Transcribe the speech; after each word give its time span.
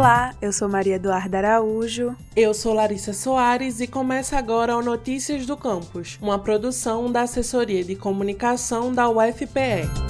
Olá, 0.00 0.34
eu 0.40 0.50
sou 0.50 0.66
Maria 0.66 0.94
Eduarda 0.94 1.36
Araújo. 1.36 2.16
Eu 2.34 2.54
sou 2.54 2.72
Larissa 2.72 3.12
Soares 3.12 3.80
e 3.80 3.86
começa 3.86 4.38
agora 4.38 4.74
o 4.74 4.82
Notícias 4.82 5.44
do 5.44 5.58
Campus, 5.58 6.18
uma 6.22 6.38
produção 6.38 7.12
da 7.12 7.20
Assessoria 7.20 7.84
de 7.84 7.94
Comunicação 7.94 8.94
da 8.94 9.10
UFPE. 9.10 10.09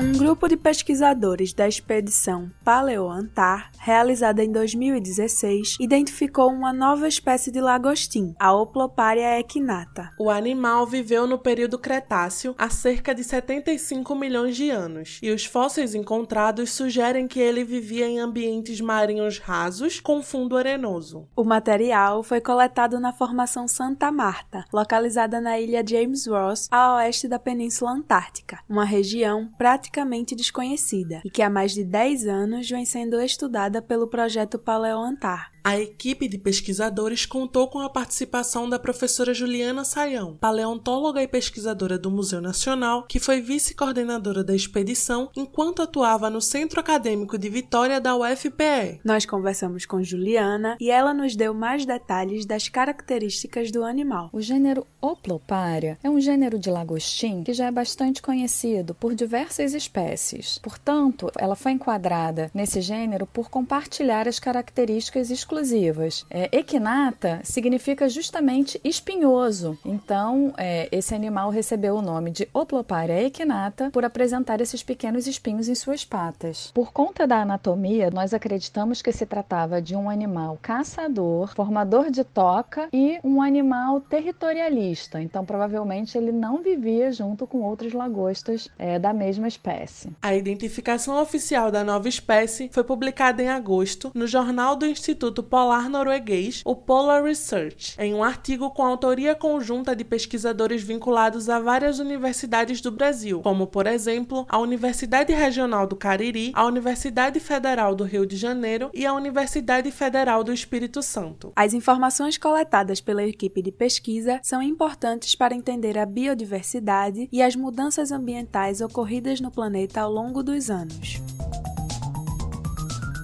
Um 0.00 0.12
grupo 0.12 0.46
de 0.46 0.56
pesquisadores 0.56 1.52
da 1.52 1.66
expedição 1.66 2.52
Paleoantar, 2.62 3.72
realizada 3.80 4.44
em 4.44 4.52
2016, 4.52 5.76
identificou 5.80 6.52
uma 6.52 6.72
nova 6.72 7.08
espécie 7.08 7.50
de 7.50 7.60
lagostim, 7.60 8.32
a 8.38 8.52
Oploparia 8.52 9.40
equinata. 9.40 10.12
O 10.16 10.30
animal 10.30 10.86
viveu 10.86 11.26
no 11.26 11.36
período 11.36 11.80
Cretáceo 11.80 12.54
há 12.56 12.70
cerca 12.70 13.12
de 13.12 13.24
75 13.24 14.14
milhões 14.14 14.56
de 14.56 14.70
anos, 14.70 15.18
e 15.20 15.32
os 15.32 15.44
fósseis 15.44 15.96
encontrados 15.96 16.70
sugerem 16.70 17.26
que 17.26 17.40
ele 17.40 17.64
vivia 17.64 18.06
em 18.06 18.20
ambientes 18.20 18.80
marinhos 18.80 19.40
rasos 19.40 19.98
com 19.98 20.22
fundo 20.22 20.56
arenoso. 20.56 21.26
O 21.34 21.42
material 21.42 22.22
foi 22.22 22.40
coletado 22.40 23.00
na 23.00 23.12
formação 23.12 23.66
Santa 23.66 24.12
Marta, 24.12 24.64
localizada 24.72 25.40
na 25.40 25.58
ilha 25.58 25.84
James 25.84 26.24
Ross, 26.28 26.68
a 26.70 26.94
oeste 26.94 27.26
da 27.26 27.40
Península 27.40 27.90
Antártica, 27.90 28.60
uma 28.68 28.84
região 28.84 29.50
praticamente 29.58 29.87
praticamente 29.88 30.36
desconhecida 30.36 31.20
e 31.24 31.30
que 31.30 31.42
há 31.42 31.50
mais 31.50 31.72
de 31.72 31.82
10 31.82 32.26
anos 32.26 32.68
vem 32.68 32.84
sendo 32.84 33.20
estudada 33.20 33.80
pelo 33.80 34.06
projeto 34.06 34.58
Paleoantar. 34.58 35.50
A 35.68 35.78
equipe 35.78 36.26
de 36.26 36.38
pesquisadores 36.38 37.26
contou 37.26 37.68
com 37.68 37.80
a 37.80 37.90
participação 37.90 38.66
da 38.66 38.78
professora 38.78 39.34
Juliana 39.34 39.84
Saião, 39.84 40.34
paleontóloga 40.40 41.22
e 41.22 41.28
pesquisadora 41.28 41.98
do 41.98 42.10
Museu 42.10 42.40
Nacional, 42.40 43.02
que 43.02 43.20
foi 43.20 43.42
vice-coordenadora 43.42 44.42
da 44.42 44.56
expedição 44.56 45.28
enquanto 45.36 45.82
atuava 45.82 46.30
no 46.30 46.40
Centro 46.40 46.80
Acadêmico 46.80 47.36
de 47.36 47.50
Vitória 47.50 48.00
da 48.00 48.16
UFPE. 48.16 49.02
Nós 49.04 49.26
conversamos 49.26 49.84
com 49.84 50.02
Juliana 50.02 50.78
e 50.80 50.90
ela 50.90 51.12
nos 51.12 51.36
deu 51.36 51.52
mais 51.52 51.84
detalhes 51.84 52.46
das 52.46 52.70
características 52.70 53.70
do 53.70 53.84
animal. 53.84 54.30
O 54.32 54.40
gênero 54.40 54.86
Oploparia 55.02 55.98
é 56.02 56.08
um 56.08 56.18
gênero 56.18 56.58
de 56.58 56.70
lagostim 56.70 57.44
que 57.44 57.52
já 57.52 57.66
é 57.66 57.70
bastante 57.70 58.22
conhecido 58.22 58.94
por 58.94 59.14
diversas 59.14 59.74
espécies. 59.74 60.56
Portanto, 60.62 61.30
ela 61.36 61.54
foi 61.54 61.72
enquadrada 61.72 62.50
nesse 62.54 62.80
gênero 62.80 63.26
por 63.26 63.50
compartilhar 63.50 64.26
as 64.26 64.38
características 64.38 65.30
exclusivas 65.30 65.57
exclusivas. 65.58 66.24
É, 66.30 66.48
equinata 66.56 67.40
significa 67.42 68.08
justamente 68.08 68.80
espinhoso. 68.84 69.78
Então, 69.84 70.52
é, 70.56 70.88
esse 70.92 71.14
animal 71.14 71.50
recebeu 71.50 71.96
o 71.96 72.02
nome 72.02 72.30
de 72.30 72.48
Oploparia 72.52 73.22
equinata 73.22 73.90
por 73.90 74.04
apresentar 74.04 74.60
esses 74.60 74.82
pequenos 74.82 75.26
espinhos 75.26 75.68
em 75.68 75.74
suas 75.74 76.04
patas. 76.04 76.70
Por 76.72 76.92
conta 76.92 77.26
da 77.26 77.42
anatomia, 77.42 78.10
nós 78.10 78.32
acreditamos 78.32 79.02
que 79.02 79.12
se 79.12 79.26
tratava 79.26 79.82
de 79.82 79.96
um 79.96 80.08
animal 80.08 80.58
caçador, 80.60 81.54
formador 81.54 82.10
de 82.10 82.24
toca 82.24 82.88
e 82.92 83.18
um 83.24 83.42
animal 83.42 84.00
territorialista. 84.00 85.20
Então, 85.20 85.44
provavelmente 85.44 86.16
ele 86.16 86.32
não 86.32 86.62
vivia 86.62 87.10
junto 87.12 87.46
com 87.46 87.62
outras 87.62 87.92
lagostas 87.92 88.68
é, 88.78 88.98
da 88.98 89.12
mesma 89.12 89.48
espécie. 89.48 90.10
A 90.22 90.34
identificação 90.34 91.20
oficial 91.20 91.70
da 91.70 91.82
nova 91.82 92.08
espécie 92.08 92.68
foi 92.72 92.84
publicada 92.84 93.42
em 93.42 93.48
agosto 93.48 94.10
no 94.14 94.26
Jornal 94.26 94.76
do 94.76 94.86
Instituto 94.86 95.42
Polar 95.48 95.88
Norueguês, 95.88 96.60
o 96.62 96.76
Polar 96.76 97.24
Research, 97.24 97.96
em 97.98 98.12
um 98.14 98.22
artigo 98.22 98.70
com 98.70 98.84
autoria 98.84 99.34
conjunta 99.34 99.96
de 99.96 100.04
pesquisadores 100.04 100.82
vinculados 100.82 101.48
a 101.48 101.58
várias 101.58 101.98
universidades 101.98 102.82
do 102.82 102.90
Brasil, 102.90 103.40
como, 103.40 103.66
por 103.66 103.86
exemplo, 103.86 104.46
a 104.46 104.58
Universidade 104.58 105.32
Regional 105.32 105.86
do 105.86 105.96
Cariri, 105.96 106.52
a 106.54 106.66
Universidade 106.66 107.40
Federal 107.40 107.94
do 107.94 108.04
Rio 108.04 108.26
de 108.26 108.36
Janeiro 108.36 108.90
e 108.92 109.06
a 109.06 109.14
Universidade 109.14 109.90
Federal 109.90 110.44
do 110.44 110.52
Espírito 110.52 111.02
Santo. 111.02 111.50
As 111.56 111.72
informações 111.72 112.36
coletadas 112.36 113.00
pela 113.00 113.24
equipe 113.24 113.62
de 113.62 113.72
pesquisa 113.72 114.40
são 114.42 114.62
importantes 114.62 115.34
para 115.34 115.54
entender 115.54 115.96
a 115.96 116.04
biodiversidade 116.04 117.26
e 117.32 117.40
as 117.40 117.56
mudanças 117.56 118.12
ambientais 118.12 118.82
ocorridas 118.82 119.40
no 119.40 119.50
planeta 119.50 120.02
ao 120.02 120.12
longo 120.12 120.42
dos 120.42 120.68
anos. 120.68 121.37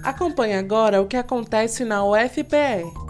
Acompanhe 0.04 0.54
agora 0.54 1.00
o 1.00 1.06
que 1.06 1.16
acontece 1.16 1.82
na 1.82 2.04
UFPE. 2.04 3.03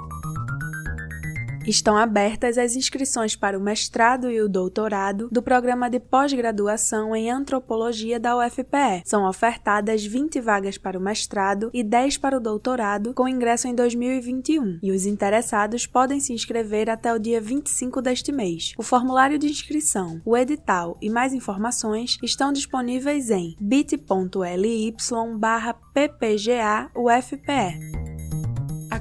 Estão 1.66 1.96
abertas 1.96 2.58
as 2.58 2.76
inscrições 2.76 3.34
para 3.34 3.58
o 3.58 3.60
mestrado 3.60 4.30
e 4.30 4.40
o 4.40 4.48
doutorado 4.48 5.28
do 5.32 5.42
programa 5.42 5.88
de 5.88 5.98
pós-graduação 5.98 7.16
em 7.16 7.30
antropologia 7.30 8.20
da 8.20 8.36
UFPE. 8.36 9.02
São 9.04 9.26
ofertadas 9.26 10.04
20 10.04 10.40
vagas 10.40 10.76
para 10.76 10.98
o 10.98 11.00
mestrado 11.02 11.70
e 11.72 11.82
10 11.82 12.18
para 12.18 12.36
o 12.36 12.40
doutorado, 12.40 13.14
com 13.14 13.26
ingresso 13.26 13.66
em 13.66 13.74
2021, 13.74 14.78
e 14.82 14.92
os 14.92 15.06
interessados 15.06 15.86
podem 15.86 16.20
se 16.20 16.32
inscrever 16.32 16.90
até 16.90 17.12
o 17.14 17.18
dia 17.18 17.40
25 17.40 18.02
deste 18.02 18.30
mês. 18.30 18.72
O 18.76 18.82
formulário 18.82 19.38
de 19.38 19.46
inscrição, 19.46 20.20
o 20.24 20.36
edital 20.36 20.98
e 21.00 21.08
mais 21.08 21.32
informações 21.32 22.18
estão 22.22 22.52
disponíveis 22.52 23.30
em 23.30 23.56
bit.ly 23.58 24.94
barra 25.38 25.74
ppga 25.94 26.90
UFPE. 26.94 28.03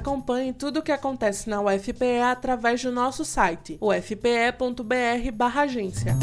Acompanhe 0.04 0.52
tudo 0.52 0.80
o 0.80 0.82
que 0.82 0.92
acontece 0.92 1.48
na 1.48 1.62
UFPE 1.62 2.20
através 2.20 2.82
do 2.82 2.92
nosso 2.92 3.24
site, 3.24 3.78
ufpe.br/agência. 3.80 6.14